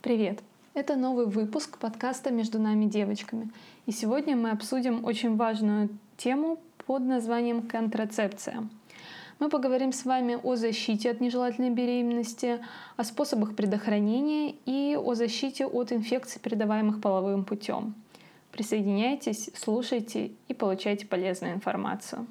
[0.00, 0.44] Привет!
[0.74, 3.50] Это новый выпуск подкаста «Между нами девочками».
[3.86, 8.68] И сегодня мы обсудим очень важную тему под названием «контрацепция».
[9.40, 12.60] Мы поговорим с вами о защите от нежелательной беременности,
[12.96, 17.94] о способах предохранения и о защите от инфекций, передаваемых половым путем.
[18.52, 22.24] Присоединяйтесь, слушайте и получайте полезную информацию.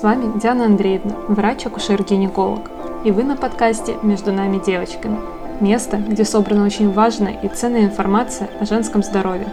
[0.00, 2.70] С вами Диана Андреевна, врач-акушер-гинеколог.
[3.04, 5.20] И вы на подкасте «Между нами девочками».
[5.60, 9.52] Место, где собрана очень важная и ценная информация о женском здоровье.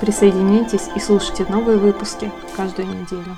[0.00, 3.36] Присоединяйтесь и слушайте новые выпуски каждую неделю.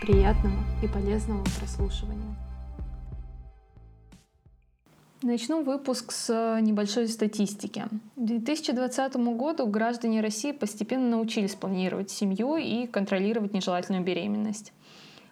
[0.00, 2.34] Приятного и полезного прослушивания.
[5.22, 7.84] Начну выпуск с э, небольшой статистики.
[8.16, 14.72] К 2020 году граждане России постепенно научились планировать семью и контролировать нежелательную беременность.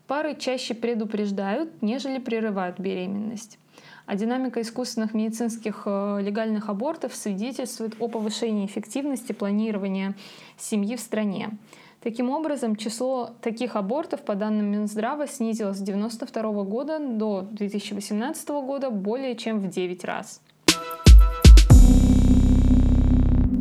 [0.06, 3.58] Пары чаще предупреждают, нежели прерывают беременность.
[4.04, 10.14] А динамика искусственных медицинских э, легальных абортов свидетельствует о повышении эффективности планирования
[10.58, 11.48] семьи в стране.
[12.00, 18.90] Таким образом, число таких абортов, по данным Минздрава, снизилось с 1992 года до 2018 года
[18.90, 20.40] более чем в 9 раз.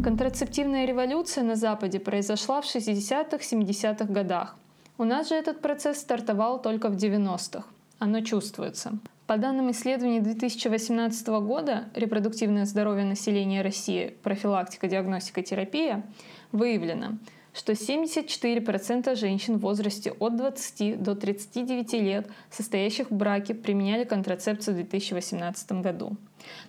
[0.03, 4.55] Контрацептивная революция на Западе произошла в 60-70-х годах.
[4.99, 7.63] У нас же этот процесс стартовал только в 90-х.
[7.97, 8.99] Оно чувствуется.
[9.25, 14.15] По данным исследований 2018 года «Репродуктивное здоровье населения России.
[14.21, 16.03] Профилактика, диагностика, терапия»
[16.51, 17.17] выявлено,
[17.57, 24.75] что 74% женщин в возрасте от 20 до 39 лет, состоящих в браке, применяли контрацепцию
[24.75, 26.15] в 2018 году.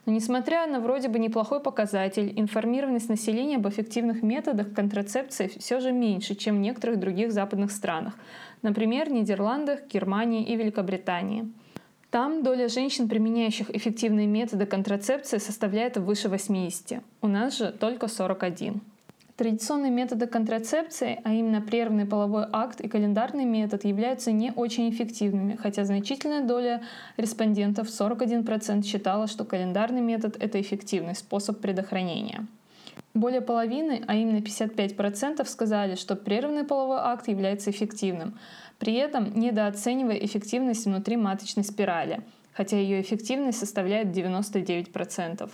[0.07, 5.93] Но несмотря на вроде бы неплохой показатель, информированность населения об эффективных методах контрацепции все же
[5.93, 8.15] меньше, чем в некоторых других западных странах,
[8.63, 11.53] например, Нидерландах, Германии и Великобритании.
[12.11, 17.03] Там доля женщин, применяющих эффективные методы контрацепции, составляет выше 80.
[17.21, 18.81] У нас же только 41.
[19.39, 25.55] Традиционные методы контрацепции, а именно прерванный половой акт и календарный метод, являются не очень эффективными,
[25.55, 26.83] хотя значительная доля
[27.17, 32.49] респондентов, 41%, считала, что календарный метод— это эффективный способ предохранения.
[33.15, 38.37] Более половины, а именно 55%, сказали, что прерванный половой акт является эффективным,
[38.81, 42.23] при этом недооценивая эффективность внутри маточной спирали,
[42.53, 45.49] хотя ее эффективность составляет 99%.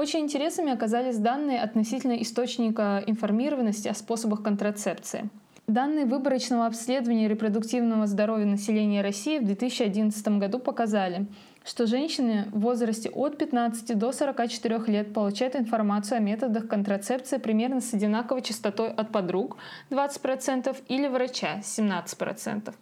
[0.00, 5.28] Очень интересными оказались данные относительно источника информированности о способах контрацепции.
[5.66, 11.26] Данные выборочного обследования репродуктивного здоровья населения России в 2011 году показали,
[11.66, 17.82] что женщины в возрасте от 15 до 44 лет получают информацию о методах контрацепции примерно
[17.82, 19.58] с одинаковой частотой от подруг
[19.90, 22.72] 20% или врача 17%,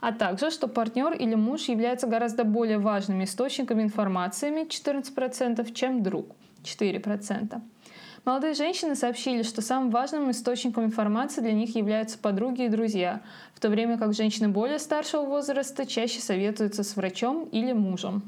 [0.00, 6.36] а также, что партнер или муж являются гораздо более важными источниками информации 14%, чем друг.
[6.62, 7.60] 4%.
[8.24, 13.22] Молодые женщины сообщили, что самым важным источником информации для них являются подруги и друзья,
[13.54, 18.22] в то время как женщины более старшего возраста чаще советуются с врачом или мужем.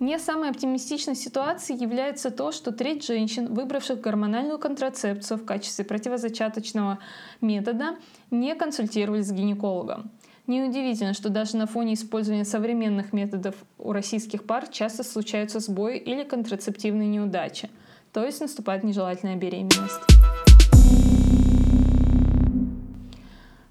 [0.00, 6.98] Не самой оптимистичной ситуацией является то, что треть женщин, выбравших гормональную контрацепцию в качестве противозачаточного
[7.40, 7.96] метода,
[8.30, 10.10] не консультировались с гинекологом.
[10.48, 16.24] Неудивительно, что даже на фоне использования современных методов у российских пар часто случаются сбои или
[16.24, 17.68] контрацептивные неудачи,
[18.14, 20.00] то есть наступает нежелательная беременность.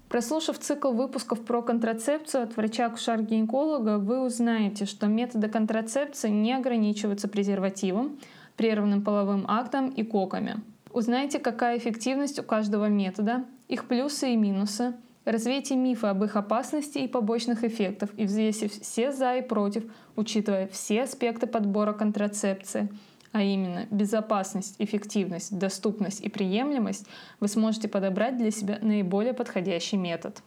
[0.08, 8.20] Прослушав цикл выпусков про контрацепцию от врача-акушер-гинеколога, вы узнаете, что методы контрацепции не ограничиваются презервативом,
[8.56, 10.60] прерванным половым актом и коками.
[10.92, 16.98] Узнаете, какая эффективность у каждого метода, их плюсы и минусы– Развейте мифы об их опасности
[16.98, 19.84] и побочных эффектах и взвесив все за и против,
[20.16, 22.88] учитывая все аспекты подбора контрацепции,
[23.32, 27.06] а именно безопасность, эффективность, доступность и приемлемость,
[27.40, 30.42] вы сможете подобрать для себя наиболее подходящий метод.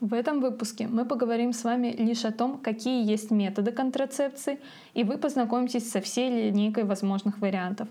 [0.00, 4.58] В этом выпуске мы поговорим с вами лишь о том, какие есть методы контрацепции,
[4.94, 7.86] и вы познакомитесь со всей линейкой возможных вариантов.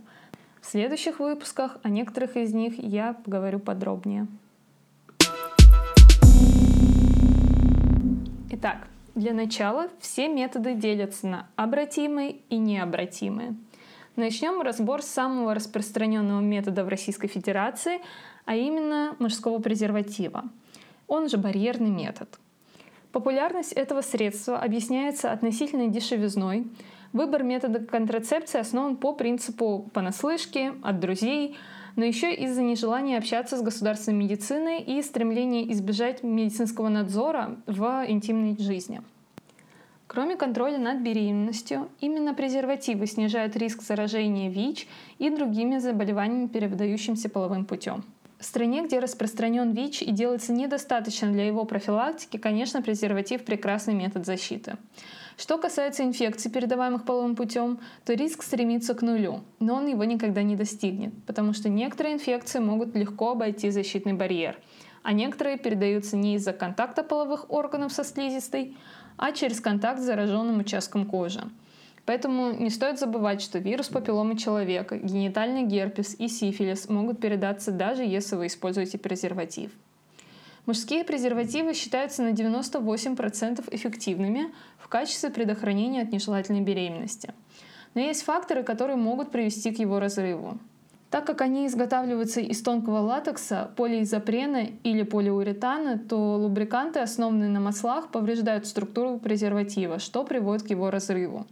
[0.59, 4.27] В следующих выпусках о некоторых из них я поговорю подробнее.
[8.61, 13.55] Итак, для начала все методы делятся на обратимые и необратимые.
[14.17, 18.01] Начнем разбор самого распространенного метода в Российской Федерации,
[18.43, 20.43] а именно мужского презерватива.
[21.07, 22.37] Он же барьерный метод.
[23.13, 26.67] Популярность этого средства объясняется относительной дешевизной,
[27.11, 31.57] Выбор метода контрацепции основан по принципу понаслышке, от друзей,
[31.99, 38.55] но еще из-за нежелания общаться с государственной медициной и стремления избежать медицинского надзора в интимной
[38.57, 39.01] жизни.
[40.07, 44.87] Кроме контроля над беременностью, именно презервативы снижают риск заражения ВИЧ
[45.17, 48.05] и другими заболеваниями, передающимися половым путем.
[48.39, 54.25] В стране, где распространен ВИЧ и делается недостаточно для его профилактики, конечно, презерватив– прекрасный метод
[54.25, 54.77] защиты.
[55.39, 60.43] Что касается инфекций, передаваемых половым путем, то риск стремится к нулю, но он его никогда
[60.43, 64.57] не достигнет, потому что некоторые инфекции могут легко обойти защитный барьер,
[65.01, 68.75] а некоторые передаются не из-за контакта половых органов со слизистой,
[69.15, 71.43] а через контакт с зараженным участком кожи.
[72.05, 78.03] Поэтому не стоит забывать, что вирус папилломы человека, генитальный герпес и сифилис могут передаться даже
[78.03, 79.71] если вы используете презерватив.
[80.69, 87.33] Мужские презервативы считаются на 98% эффективными в качестве предохранения от нежелательной беременности.
[87.95, 90.59] Но есть факторы, которые могут привести к его разрыву.
[91.09, 98.11] Так как они изготавливаются из тонкого латекса, полиизопрена или полиуретана, то лубриканты, основанные на маслах,
[98.11, 101.47] повреждают структуру презерватива, что приводит к его разрыву.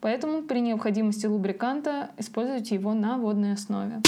[0.00, 4.00] Поэтому при необходимости лубриканта используйте его на водной основе.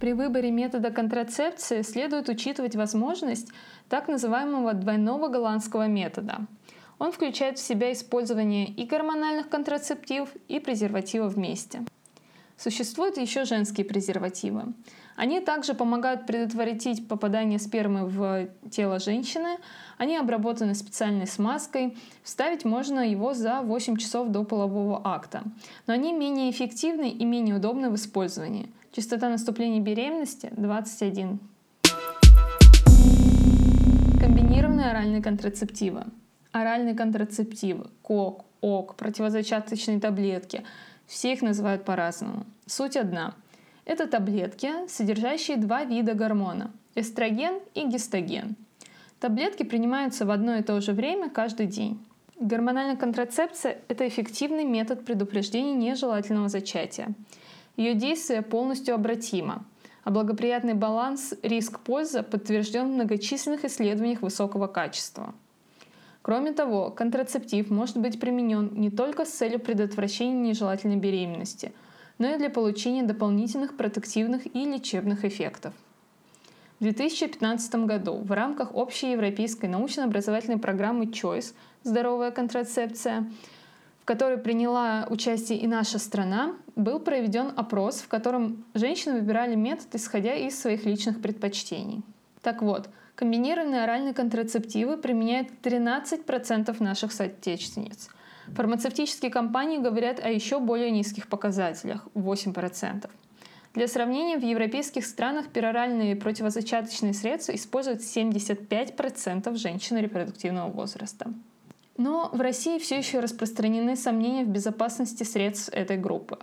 [0.00, 3.48] При выборе метода контрацепции следует учитывать возможность
[3.88, 6.46] так называемого двойного голландского метода–
[6.98, 11.82] он включает в себя использование и гормональных контрацептивов, и презервативов вместе.
[12.56, 14.72] Существуют еще женские презервативы.
[15.14, 19.58] Они также помогают предотвратить попадание спермы в тело женщины.
[19.98, 21.98] Они обработаны специальной смазкой.
[22.22, 25.42] Вставить можно его за 8 часов до полового акта.
[25.86, 28.70] Но они менее эффективны и менее удобны в использовании.
[28.96, 31.38] Частота наступления беременности 21.
[34.18, 36.04] Комбинированные оральные контрацептивы
[36.50, 40.64] оральные контрацептивы, КОК, ОК, противозачаточные таблетки.
[41.06, 42.46] Все их называют по-разному.
[42.64, 43.34] Суть одна.
[43.84, 48.56] Это таблетки, содержащие два вида гормона– эстроген и гистоген.
[49.20, 52.02] Таблетки принимаются в одно и то же время каждый день.
[52.40, 57.08] Гормональная контрацепция– это эффективный метод предупреждения нежелательного зачатия.
[57.76, 59.64] Ее действие полностью обратимо,
[60.04, 65.34] а благоприятный баланс риск-польза подтвержден в многочисленных исследованиях высокого качества–
[66.26, 71.72] Кроме того, контрацептив может быть применен не только с целью предотвращения нежелательной беременности,
[72.18, 75.72] но и для получения дополнительных протективных и лечебных эффектов.
[76.80, 83.30] В 2015 году в рамках общей европейской научно-образовательной программы CHOICE «Здоровая контрацепция»,
[84.06, 90.34] которой приняла участие и наша страна, был проведен опрос, в котором женщины выбирали метод, исходя
[90.34, 92.02] из своих личных предпочтений.
[92.40, 98.10] Так вот, Комбинированные оральные контрацептивы применяют 13% наших соотечественниц.
[98.48, 103.08] Фармацевтические компании говорят о еще более низких показателях– 8%.
[103.72, 111.32] Для сравнения, в европейских странах пероральные противозачаточные средства используют 75% женщин репродуктивного возраста.
[111.96, 116.38] Но в России все еще распространены сомнения в безопасности средств этой группы.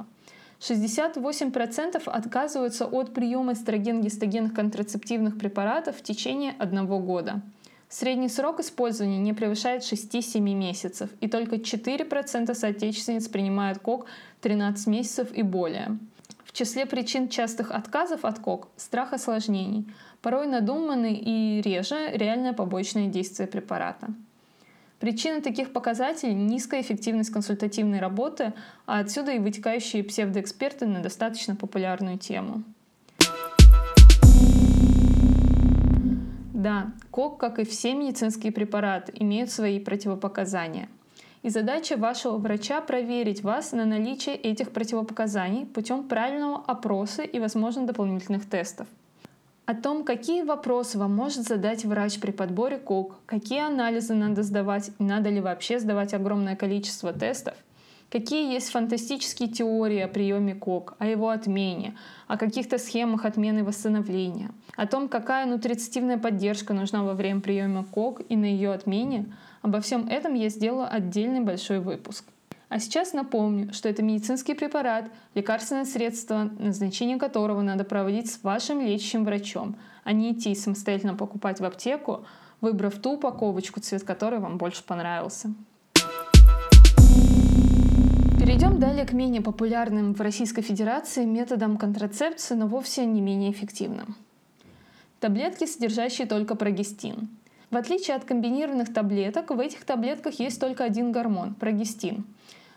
[0.60, 7.42] 68% отказываются от приема эстроген-гистогенных контрацептивных препаратов в течение одного года.
[7.90, 14.08] Средний срок использования не превышает 6-7 месяцев, и только 4% соотечественниц принимают КОК
[14.42, 16.00] 13 месяцев и более.
[16.46, 19.86] В числе причин частых отказов от КОК– страх осложнений,
[20.22, 24.07] порой надуманный и реже реальное побочное действие препарата.
[25.04, 28.54] Причина таких показателей– низкая эффективность консультативной работы,
[28.86, 32.64] а отсюда и вытекающие псевдоэксперты на достаточно популярную тему.
[36.54, 40.88] Да, КОК, как и все медицинские препараты, имеют свои противопоказания.
[41.42, 47.86] И задача вашего врача проверить вас на наличие этих противопоказаний путем правильного опроса и, возможно,
[47.86, 48.88] дополнительных тестов–
[49.66, 54.92] о том, какие вопросы вам может задать врач при подборе КОК, какие анализы надо сдавать,
[55.00, 57.54] надо ли вообще сдавать огромное количество тестов,
[58.10, 61.96] какие есть фантастические теории о приеме КОК, о его отмене,
[62.28, 68.22] о каких-то схемах отмены восстановления, о том, какая нутрицитивная поддержка нужна во время приема КОК
[68.28, 72.26] и на ее отмене, обо всем этом я сделаю отдельный большой выпуск.
[72.73, 78.81] А сейчас напомню, что это медицинский препарат, лекарственное средство, назначение которого надо проводить с вашим
[78.81, 82.25] лечащим врачом, а не идти самостоятельно покупать в аптеку,
[82.61, 85.53] выбрав ту упаковочку, цвет которой вам больше понравился.
[88.39, 94.15] Перейдем далее к менее популярным в Российской Федерации методам контрацепции, но вовсе не менее эффективным.
[95.19, 97.30] Таблетки, содержащие только прогестин.
[97.69, 102.25] В отличие от комбинированных таблеток, в этих таблетках есть только один гормон– прогестин.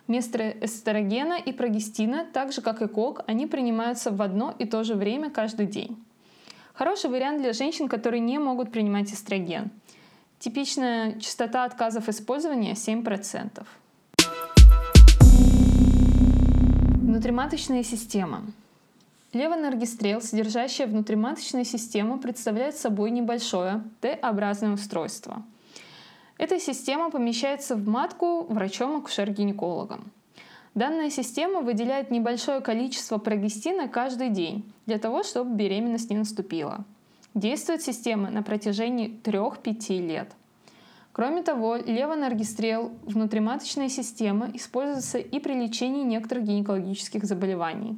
[0.06, 4.84] Вместо эстрогена и прогестина, так же как и кок, они принимаются в одно и то
[4.84, 5.96] же время каждый день.
[6.74, 9.70] Хороший вариант для женщин, которые не могут принимать эстроген.
[10.38, 13.66] Типичная частота отказов использования 7%.
[17.02, 18.42] Внутриматочная система.
[19.32, 25.42] Левонаргистрел, содержащая внутриматочную систему, представляет собой небольшое Т-образное устройство.
[26.38, 30.12] Эта система помещается в матку врачом-акушер-гинекологом.
[30.74, 36.84] Данная система выделяет небольшое количество прогестина каждый день для того, чтобы беременность не наступила.
[37.32, 40.32] Действует система на протяжении 3-5 лет.
[41.12, 47.96] Кроме того, левонаргистрел внутриматочная система используется и при лечении некоторых гинекологических заболеваний.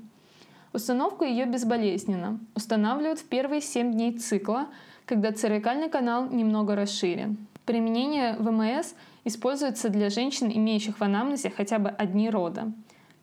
[0.73, 2.39] Установка ее безболезненна.
[2.55, 4.69] Устанавливают в первые 7 дней цикла,
[5.05, 7.48] когда цервикальный канал немного расширен.
[7.69, 8.95] Применение ВМС
[9.25, 12.73] используется для женщин, имеющих в анамнезе хотя бы одни рода.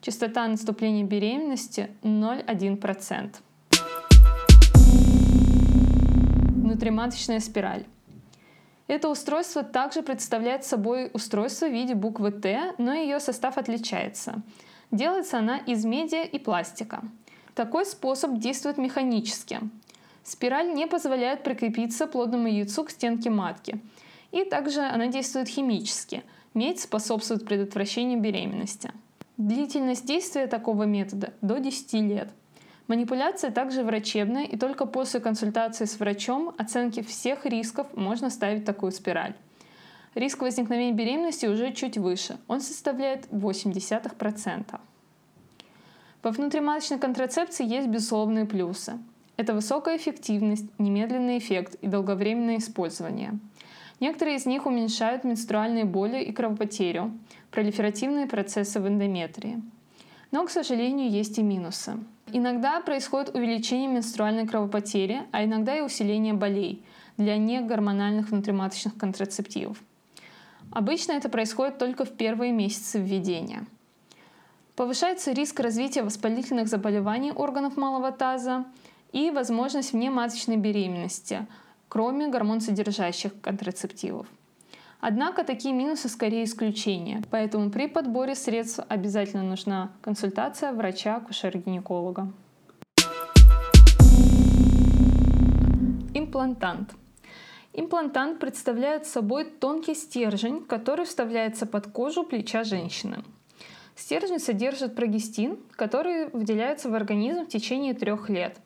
[0.02, 3.38] Частота наступления беременности 0,1%.
[6.62, 7.86] Внутриматочная спираль.
[8.86, 14.44] Это устройство также представляет собой устройство в виде буквы Т, но ее состав отличается.
[14.92, 17.02] Делается она из меди и пластика.
[17.56, 19.60] Такой способ действует механически.
[20.24, 23.80] Спираль не позволяет прикрепиться плодному яйцу к стенке матки–
[24.36, 26.22] и также она действует химически.
[26.54, 28.92] Медь способствует предотвращению беременности.
[29.38, 32.30] Длительность действия такого метода до 10 лет.
[32.88, 38.92] Манипуляция также врачебная, и только после консультации с врачом, оценки всех рисков можно ставить такую
[38.92, 39.36] спираль.
[40.15, 44.80] Риск возникновения беременности уже чуть выше, он составляет 0,8%.
[46.24, 49.00] Во внутриматочной контрацепции есть безусловные плюсы.
[49.38, 53.39] Это высокая эффективность, немедленный эффект и долговременное использование–
[54.00, 57.12] Некоторые из них уменьшают менструальные боли и кровопотерю,
[57.52, 59.62] пролиферативные процессы в эндометрии.
[60.32, 61.98] Но, к сожалению, есть и минусы.
[62.34, 66.84] Иногда происходит увеличение менструальной кровопотери, а иногда и усиление болей
[67.16, 69.82] для негормональных внутриматочных контрацептивов.
[70.72, 73.66] Обычно это происходит только в первые месяцы введения.
[74.75, 78.66] Повышается риск развития воспалительных заболеваний органов малого таза
[79.14, 81.46] и возможность внематочной беременности–
[81.88, 84.27] кроме гормон-содержащих контрацептивов.
[85.00, 92.32] Однако такие минусы скорее исключения, поэтому при подборе средств обязательно нужна консультация врача-акушера-гинеколога.
[96.13, 96.96] Имплантант.
[97.74, 103.24] Имплантант представляет собой тонкий стержень, который вставляется под кожу плеча женщины.
[103.96, 108.58] Стержень содержит прогестин, который выделяется в организм в течение трех лет.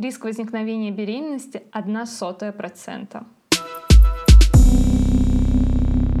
[0.00, 3.22] Риск возникновения беременности 0,01%.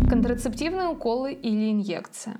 [0.06, 2.36] Контрацептивные уколы или инъекция.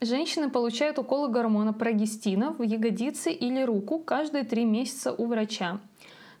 [0.00, 5.80] Женщины получают уколы гормона прогестина в ягодицы или руку каждые 3 месяца у врача.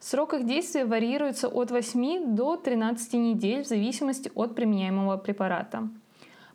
[0.00, 5.90] Срок их действия варьируется от 8 до 13 недель в зависимости от применяемого препарата.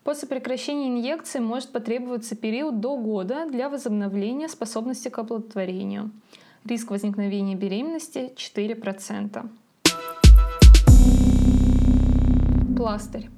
[0.03, 6.09] После прекращения инъекции может потребоваться период до года для возобновления способности к оплодотворению.
[6.65, 9.49] Риск возникновения беременности 4%.
[12.75, 13.29] Пластырь.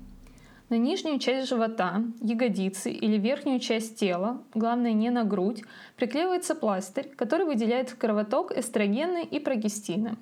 [0.70, 5.64] На нижнюю часть живота, ягодицы или верхнюю часть тела, главное не на грудь,
[5.98, 10.16] приклеивается пластырь, который выделяет в кровоток эстрогены и прогестины.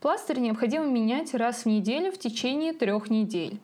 [0.00, 3.58] Пластырь необходимо менять раз в неделю в течение трех недель.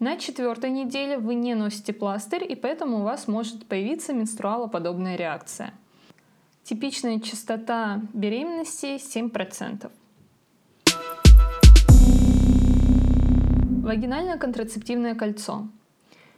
[0.00, 5.72] На четвертой неделе вы не носите пластырь, и поэтому у вас может появиться менструалоподобная реакция.
[6.64, 9.90] Типичная частота беременности 7%.
[13.82, 15.68] Вагинальное контрацептивное кольцо.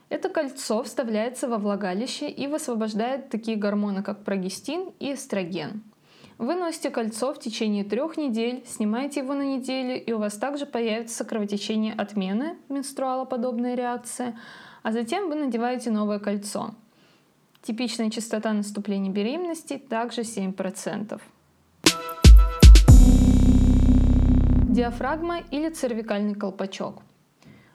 [0.08, 5.84] Это кольцо вставляется во влагалище и высвобождает такие гормоны, как прогестин и эстроген.
[6.38, 10.66] Вы носите кольцо в течение трех недель, снимаете его на неделю, и у вас также
[10.66, 14.36] появится кровотечение отмены, менструалоподобная реакция,
[14.82, 16.74] а затем вы надеваете новое кольцо–
[17.66, 21.20] Типичная частота наступления беременности также 7%.
[24.68, 27.02] Диафрагма или цервикальный колпачок.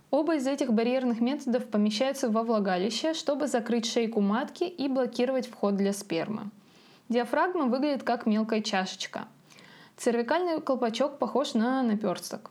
[0.10, 5.76] Оба из этих барьерных методов помещаются во влагалище, чтобы закрыть шейку матки и блокировать вход
[5.76, 6.52] для спермы.
[7.10, 9.28] Диафрагма выглядит как мелкая чашечка.
[9.98, 12.50] Цервикальный колпачок похож на наперсток.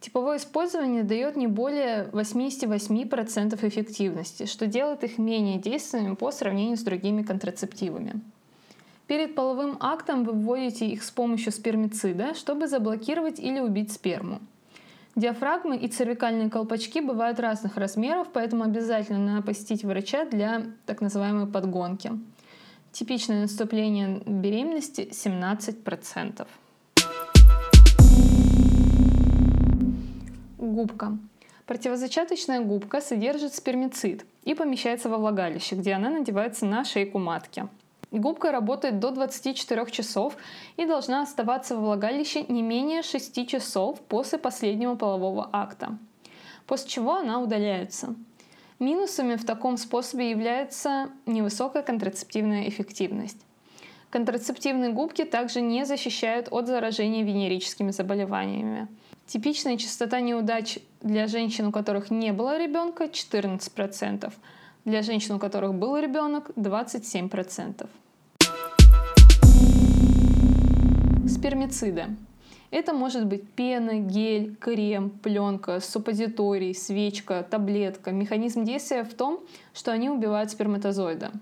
[0.00, 6.82] Типовое использование дает не более 88% эффективности, что делает их менее действенными по сравнению с
[6.82, 8.20] другими контрацептивами.
[9.08, 14.40] Перед половым актом вы вводите их с помощью спермицида, чтобы заблокировать или убить сперму.
[15.16, 21.48] Диафрагмы и цервикальные колпачки бывают разных размеров, поэтому обязательно надо посетить врача для так называемой
[21.48, 22.12] подгонки.
[22.92, 26.46] Типичное наступление беременности 17%.
[30.78, 31.18] Губка.
[31.66, 37.66] Противозачаточная губка содержит спермицид и помещается во влагалище, где она надевается на шейку матки.
[38.12, 40.36] Губка работает до 24 часов
[40.76, 45.98] и должна оставаться во влагалище не менее 6 часов после последнего полового акта,
[46.68, 48.14] после чего она удаляется.
[48.78, 53.40] Минусами в таком способе является невысокая контрацептивная эффективность.
[54.10, 58.86] Контрацептивные губки также не защищают от заражения венерическими заболеваниями.
[59.28, 64.32] Типичная частота неудач для женщин, у которых не было ребенка, 14%,
[64.86, 67.86] для женщин, у которых был ребенок, 27%.
[71.28, 72.06] Спермициды.
[72.70, 78.12] Это может быть пена, гель, крем, пленка, суппозиторий, свечка, таблетка.
[78.12, 79.40] Механизм действия в том,
[79.74, 81.32] что они убивают сперматозоида.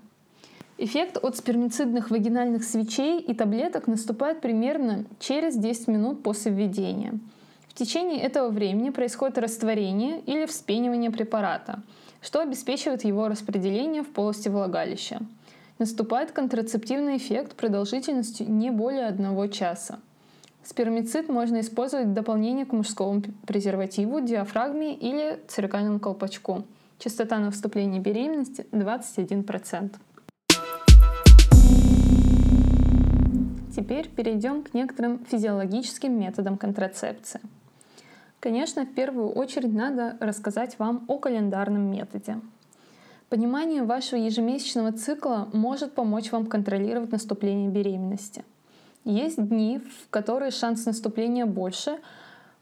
[0.77, 7.17] Эффект от спермицидных вагинальных свечей и таблеток наступает примерно через 10 минут после введения.
[7.77, 11.83] Течение этого времени происходит растворение или вспенивание препарата,
[12.21, 15.19] что обеспечивает его распределение в полости влагалища.
[15.77, 19.99] Наступает контрацептивный эффект продолжительностью не более одного часа.
[20.63, 26.63] Спермицид можно использовать в дополнение к мужскому презервативу, диафрагме или цервикальному колпачку.
[26.97, 29.91] Частота на вступление беременности 21%.
[33.75, 37.39] Теперь перейдем к некоторым физиологическим методам контрацепции.
[38.47, 42.39] Конечно, в первую очередь надо рассказать вам о календарном методе.
[43.27, 48.45] Понимание вашего ежемесячного цикла может помочь вам контролировать наступление беременности.
[49.03, 51.97] Есть дни, в которые шанс наступления больше,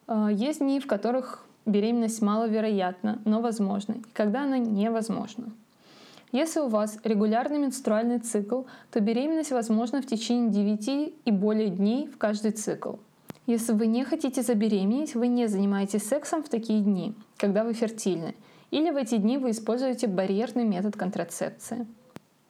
[0.07, 5.51] а, есть дни, в которых беременность маловероятна, но возможна, и когда она невозможна.
[6.31, 12.07] Если у вас регулярный менструальный цикл, то беременность возможна в течение 9 и более дней
[12.07, 12.93] в каждый цикл.
[13.47, 18.33] Если вы не хотите забеременеть, вы не занимаетесь сексом в такие дни, когда вы фертильны,
[18.71, 21.85] или в эти дни вы используете барьерный метод контрацепции.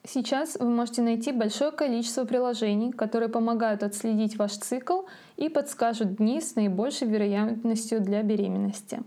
[0.08, 5.02] Сейчас вы можете найти большое количество приложений, которые помогают отследить ваш цикл
[5.36, 9.02] и подскажут дни с наибольшей вероятностью для беременности.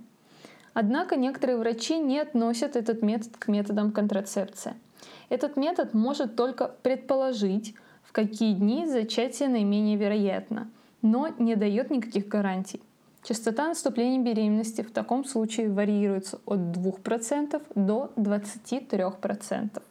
[0.74, 4.74] Однако некоторые врачи не относят этот метод к методам контрацепции.
[5.28, 10.68] Этот метод может только предположить, в какие дни зачатие наименее вероятно,
[11.02, 12.80] но не дает никаких гарантий.
[13.22, 19.82] Частота наступления беременности в таком случае варьируется от 2% до 23%.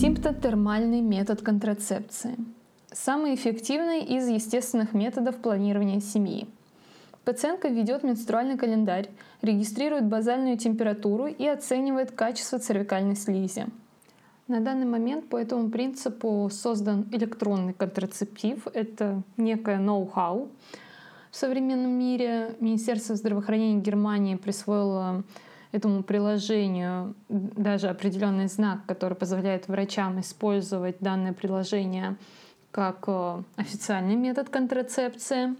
[0.00, 2.36] Симптотермальный метод контрацепции.
[2.90, 6.48] Самый эффективный из естественных методов планирования семьи–
[7.24, 9.08] Пациентка ведет менструальный календарь,
[9.42, 13.66] регистрирует базальную температуру и оценивает качество цервикальной слизи.
[14.48, 18.66] На данный момент по этому принципу создан электронный контрацептив.
[18.74, 20.48] Это некое ноу-хау.
[21.30, 25.24] В современном мире Министерство здравоохранения Германии присвоило
[25.70, 32.16] этому приложению даже определенный знак, который позволяет врачам использовать данное приложение
[32.70, 35.56] как э, официальный метод контрацепции.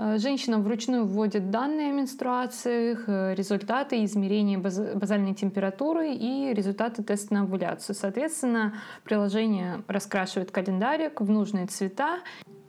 [0.00, 7.34] Э, женщина вручную вводит данные о менструациях, э, результаты измерения базальной температуры и результаты теста
[7.34, 7.96] на овуляцию.
[7.96, 12.20] Соответственно, приложение раскрашивает календарик в нужные цвета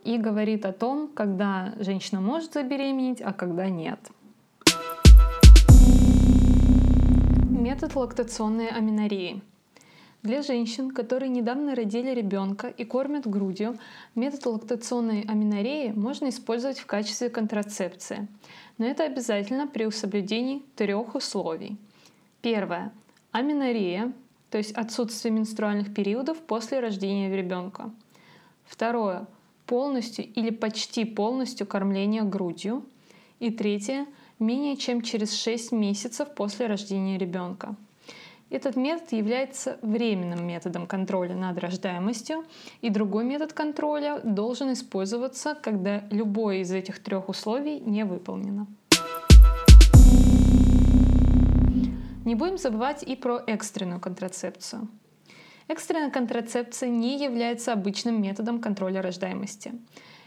[0.04, 4.00] и говорит о том, когда женщина может забеременеть, а когда нет.
[7.52, 9.44] Метод лактационной аминореи.
[10.22, 13.78] Для женщин, которые недавно родили ребенка и кормят грудью,
[14.16, 18.28] метод лактационной аминореи можно использовать в качестве контрацепции.
[18.78, 21.78] Но это обязательно при соблюдении трех условий.
[22.42, 22.92] Первое.
[23.32, 24.12] Аминорея,
[24.50, 27.90] то есть отсутствие менструальных периодов после рождения ребенка.
[28.66, 29.26] Второе.
[29.66, 32.84] Полностью или почти полностью кормление грудью.
[33.40, 34.06] И третье.
[34.38, 37.76] Менее чем через 6 месяцев после рождения ребенка.
[38.50, 42.46] Этот метод является временным методом контроля над рождаемостью,
[42.82, 48.66] и другой метод контроля должен использоваться, когда любое из этих трех условий не выполнено.
[52.26, 54.88] Не будем забывать и про экстренную контрацепцию.
[55.68, 59.74] Экстренная контрацепция не является обычным методом контроля рождаемости.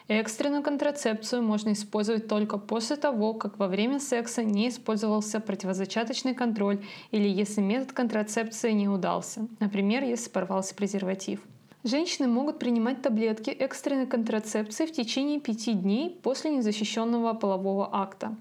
[0.09, 6.81] Экстренную контрацепцию можно использовать только после того, как во время секса не использовался противозачаточный контроль
[7.13, 11.41] или если метод контрацепции не удался, например, если порвался презерватив.
[11.85, 18.37] Женщины могут принимать таблетки экстренной контрацепции в течение пяти дней после незащищенного полового акта.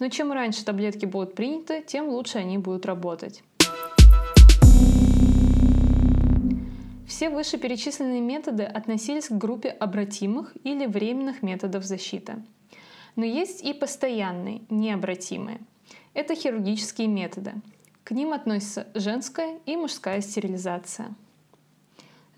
[0.00, 3.44] Но чем раньше таблетки будут приняты, тем лучше они будут работать.
[7.20, 12.42] Все вышеперечисленные методы относились к группе обратимых или временных методов защиты.
[13.14, 15.60] Но есть и постоянные, необратимые.
[16.14, 17.52] Это хирургические методы.
[18.04, 21.14] К ним относятся женская и мужская стерилизация.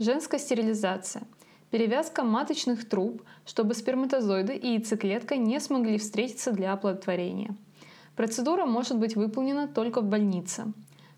[0.00, 1.22] Женская стерилизация.
[1.70, 7.54] Перевязка маточных труб, чтобы сперматозоиды и яйцеклетка не смогли встретиться для оплодотворения.
[8.16, 10.72] Процедура может быть выполнена только в больнице.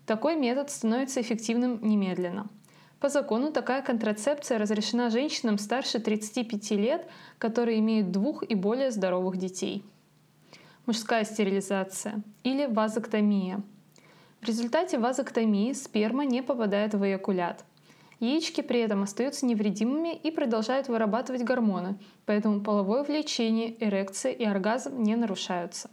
[0.05, 2.47] Такой метод становится эффективным немедленно.
[2.99, 9.37] По закону такая контрацепция разрешена женщинам старше 35 лет, которые имеют двух и более здоровых
[9.37, 9.83] детей.
[10.85, 13.61] Мужская стерилизация или вазоктомия.
[14.41, 17.65] В результате вазоктомии сперма не попадает в эякулят–
[18.19, 25.01] Яички при этом остаются невредимыми и продолжают вырабатывать гормоны, поэтому половое влечение, эрекция и оргазм
[25.01, 25.89] не нарушаются.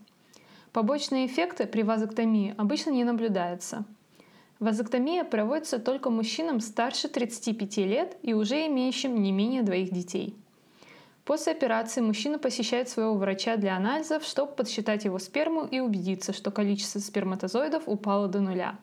[0.73, 3.85] Побочные эффекты при вазоктомии обычно не наблюдаются.
[4.63, 10.37] Вазоктомия проводится только мужчинам старше 35 лет и уже имеющим не менее двоих детей.
[11.25, 16.53] После операции мужчина посещает своего врача для анализов, чтобы подсчитать его сперму и убедиться, что
[16.53, 18.79] количество сперматозоидов упало до нуля.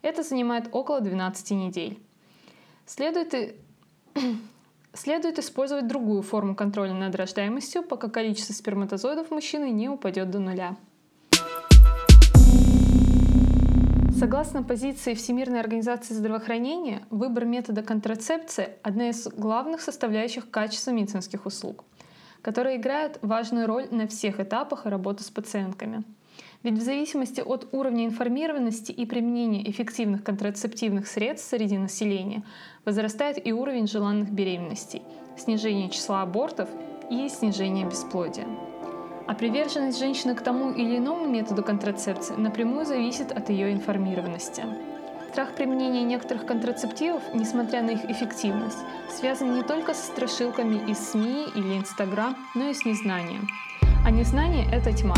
[0.00, 1.98] Это занимает около 12 недель.
[2.86, 3.54] Следует, и...
[4.94, 10.76] Следует использовать другую форму контроля над рождаемостью, пока количество сперматозоидов мужчины не упадет до нуля.
[14.20, 21.86] Согласно позиции Всемирной организации здравоохранения, выбор метода контрацепции– одна из главных составляющих качества медицинских услуг,
[22.42, 26.04] которая играет важную роль на всех этапах работы с пациентками–
[26.62, 32.42] ведь в зависимости от уровня информированности и применения эффективных контрацептивных средств среди населения
[32.84, 35.00] возрастает и уровень желанных беременностей,
[35.38, 36.68] снижение числа абортов
[37.10, 38.46] и снижение бесплодия.
[39.30, 44.64] А приверженность женщины к тому или иному методу контрацепции напрямую зависит от ее информированности.
[45.30, 51.46] Страх применения некоторых контрацептивов, несмотря на их эффективность, связан не только со страшилками из СМИ
[51.54, 53.46] или Инстаграм, но и с незнанием.
[54.04, 55.14] А незнание– это тьма.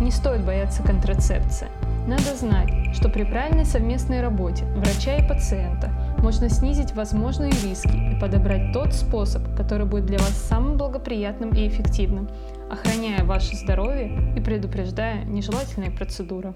[0.00, 1.66] Не стоит бояться контрацепции.
[2.06, 8.20] Надо знать, что при правильной совместной работе врача и пациента можно снизить возможные риски и
[8.20, 12.28] подобрать тот способ, который будет для вас самым благоприятным и эффективным,
[12.70, 16.54] охраняя ваше здоровье и предупреждая нежелательные процедуры.